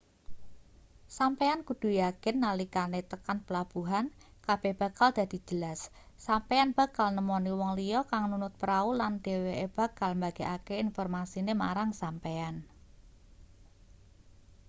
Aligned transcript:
sampeyan 1.17 1.61
kudu 1.67 1.89
yakin 2.03 2.35
nalikane 2.45 2.99
tekan 3.11 3.37
pelabuhan 3.45 4.05
kabeh 4.45 4.73
bakal 4.81 5.09
dadi 5.17 5.37
jelas 5.49 5.79
sampeyan 6.27 6.69
bakal 6.79 7.07
nemoni 7.17 7.51
wong 7.59 7.71
liya 7.79 8.01
kang 8.11 8.25
nunut 8.31 8.53
prau 8.61 8.87
lan 8.99 9.13
dheweke 9.25 9.65
bakal 9.77 10.09
mbagekake 10.19 10.75
informasine 10.85 11.53
marang 11.63 11.89
sampeyan 12.01 12.55